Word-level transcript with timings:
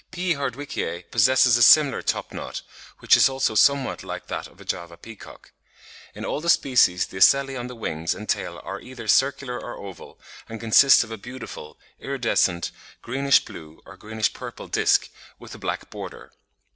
P. 0.09 0.33
hardwickii 0.33 1.11
possesses 1.11 1.59
a 1.59 1.61
peculiar 1.61 2.01
top 2.01 2.33
knot, 2.33 2.63
which 3.01 3.15
is 3.15 3.29
also 3.29 3.53
somewhat 3.53 4.03
like 4.03 4.25
that 4.29 4.47
of 4.47 4.57
the 4.57 4.65
Java 4.65 4.97
peacock. 4.97 5.51
In 6.15 6.25
all 6.25 6.41
the 6.41 6.49
species 6.49 7.05
the 7.05 7.17
ocelli 7.17 7.55
on 7.55 7.67
the 7.67 7.75
wings 7.75 8.15
and 8.15 8.27
tail 8.27 8.59
are 8.63 8.81
either 8.81 9.07
circular 9.07 9.63
or 9.63 9.77
oval, 9.77 10.19
and 10.49 10.59
consist 10.59 11.03
of 11.03 11.11
a 11.11 11.19
beautiful, 11.19 11.77
iridescent, 11.99 12.71
greenish 13.03 13.45
blue 13.45 13.79
or 13.85 13.95
greenish 13.95 14.33
purple 14.33 14.67
disc, 14.67 15.07
with 15.37 15.53
a 15.53 15.59
black 15.59 15.91
border. 15.91 16.33